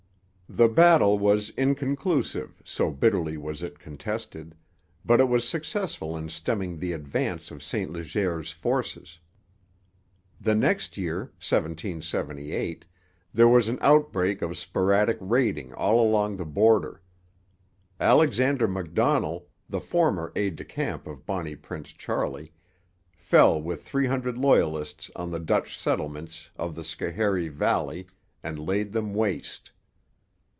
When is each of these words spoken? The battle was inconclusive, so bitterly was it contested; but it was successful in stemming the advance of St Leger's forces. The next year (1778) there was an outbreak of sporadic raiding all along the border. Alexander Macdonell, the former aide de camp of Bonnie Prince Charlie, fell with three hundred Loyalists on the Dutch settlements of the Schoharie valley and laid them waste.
The 0.53 0.67
battle 0.67 1.17
was 1.17 1.49
inconclusive, 1.51 2.61
so 2.65 2.91
bitterly 2.91 3.37
was 3.37 3.63
it 3.63 3.79
contested; 3.79 4.53
but 5.05 5.21
it 5.21 5.29
was 5.29 5.47
successful 5.47 6.17
in 6.17 6.27
stemming 6.27 6.75
the 6.77 6.91
advance 6.91 7.51
of 7.51 7.63
St 7.63 7.89
Leger's 7.89 8.51
forces. 8.51 9.19
The 10.41 10.53
next 10.53 10.97
year 10.97 11.31
(1778) 11.39 12.83
there 13.33 13.47
was 13.47 13.69
an 13.69 13.77
outbreak 13.79 14.41
of 14.41 14.57
sporadic 14.57 15.17
raiding 15.21 15.71
all 15.71 16.05
along 16.05 16.35
the 16.35 16.45
border. 16.45 17.01
Alexander 17.97 18.67
Macdonell, 18.67 19.45
the 19.69 19.79
former 19.79 20.33
aide 20.35 20.57
de 20.57 20.65
camp 20.65 21.07
of 21.07 21.25
Bonnie 21.25 21.55
Prince 21.55 21.93
Charlie, 21.93 22.51
fell 23.15 23.61
with 23.61 23.83
three 23.85 24.07
hundred 24.07 24.37
Loyalists 24.37 25.09
on 25.15 25.31
the 25.31 25.39
Dutch 25.39 25.77
settlements 25.79 26.49
of 26.57 26.75
the 26.75 26.83
Schoharie 26.83 27.47
valley 27.47 28.05
and 28.43 28.59
laid 28.59 28.91
them 28.91 29.13
waste. 29.13 29.71